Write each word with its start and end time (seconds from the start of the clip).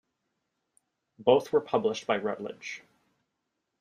Both 1.19 1.53
were 1.53 1.61
published 1.61 2.07
by 2.07 2.17
Routledge. 2.17 2.81